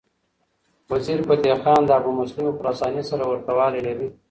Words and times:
وزیرفتح 0.91 1.53
خان 1.61 1.81
د 1.85 1.89
ابومسلم 1.99 2.53
خراساني 2.59 3.03
سره 3.09 3.23
ورته 3.27 3.51
والی 3.57 3.81
لري. 3.87 4.07